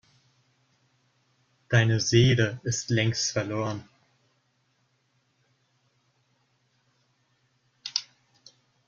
[1.69, 3.87] Deine Seele ist längst verloren.